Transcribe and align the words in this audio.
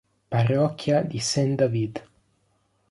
Parrocchia 0.31 1.03
di 1.03 1.19
Saint 1.19 1.55
David 1.59 1.93